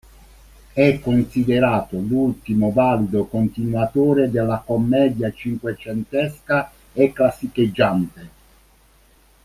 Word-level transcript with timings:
È 0.73 0.99
considerato 0.99 1.95
l'ultimo 1.99 2.71
valido 2.71 3.25
continuatore 3.25 4.31
della 4.31 4.63
commedia 4.65 5.31
cinquecentesca 5.31 6.71
e 6.91 7.13
classicheggiante. 7.13 8.29